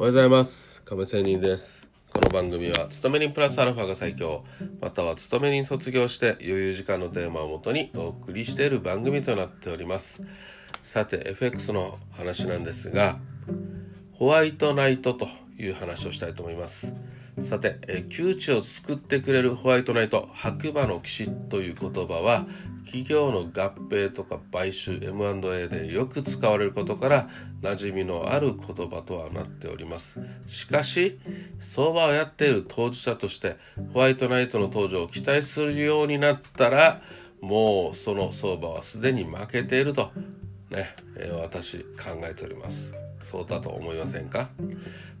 [0.00, 0.80] おはようございます。
[0.84, 1.84] 亀仙人です。
[2.12, 4.44] この番組は勤め人プラスアルファが最強
[4.80, 10.22] または勤め人卒業して余裕時間のテーマをもとにお送りしている番組となっております。
[10.84, 13.18] さて FX の話なんですが
[14.12, 15.26] ホワイトナイトと
[15.58, 16.94] いう話をしたいと思います。
[17.42, 22.46] さて、え窮地を救ってくれるホワイトナイト白馬の騎士という言葉は
[22.84, 27.28] 企業の合併とか買収 M&A でよく使われることから
[27.62, 30.20] 馴染みのある言葉とはなっております。
[30.46, 31.20] しかし
[31.60, 33.56] 相場をやっている当事者として
[33.92, 37.02] ホワイトナイトの登場を期待するようになったら
[37.40, 40.10] もうその相場はすでに負けていると
[40.70, 43.07] ね、え私考えております。
[43.22, 44.48] そうだと思いませんか？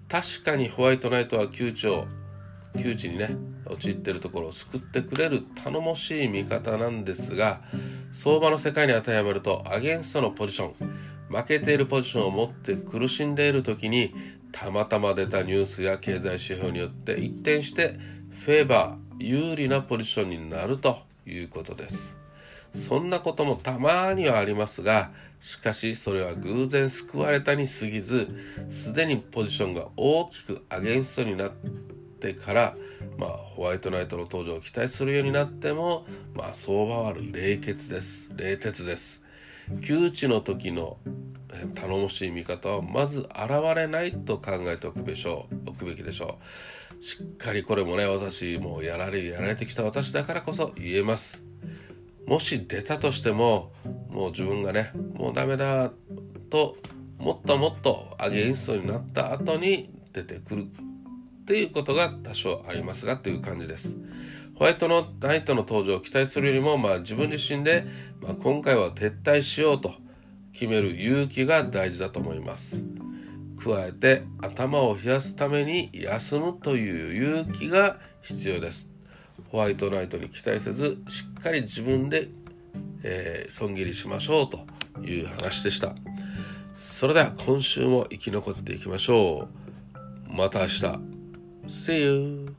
[0.08, 2.06] 確かにホワイトナイトは窮地を
[2.80, 7.60] 窮地にね陥ってるところを救ってくれる頼もしい味方なんですが
[8.12, 10.74] 相場の世界に当てはめるとアゲンストのポジション
[11.28, 14.14] 負けているポジションを持って苦しんでいる時に
[14.52, 17.98] たまたま出たニュースや経済指標によって一転して
[18.44, 22.16] フェーバー有利なポジションになるということです。
[22.74, 28.28] そんなこともたまにはありますがしかしそれは偶然救われたに過ぎず
[28.70, 31.52] すでにポジションが大きくアゲンストになっ
[32.20, 32.76] てから
[33.18, 38.30] まあ、ホワイトナイトの登場を期待するようになっても、まあ、相場は冷血です。
[38.36, 39.24] 冷徹です。
[39.82, 40.98] 窮地の時の
[41.74, 45.70] 頼もしい見方はまず現れないと考えておくべしょう。
[45.70, 46.38] 置くべきでしょ
[47.00, 47.02] う。
[47.02, 51.47] しっかりこれもね私もうやられやられてきた私だからこそ言えます。
[52.28, 53.72] もし出たとしても
[54.10, 55.90] もう自分がねもうダメだ
[56.50, 56.76] と
[57.16, 63.96] もっともっとアゲインストになった後に出てくるっていうことが多少ありますがという感じです。
[64.56, 67.86] ホワイトのナイトの登場を期待するよりも、まあ、自分自身で、
[68.20, 69.94] まあ、今回は撤退しようと
[70.52, 72.84] 決める勇気が大事だと思います。
[73.58, 78.97] 加えて頭を冷やすために休むという勇気が必要です。
[79.50, 82.28] ホワイトナイトに期待せずしっかり自分で、
[83.02, 84.66] えー、損切りしましょうと
[85.02, 85.94] いう話でした。
[86.76, 89.48] それでは今週も生き残っていきましょ
[90.28, 90.32] う。
[90.32, 90.82] また明日。
[91.66, 92.54] See you.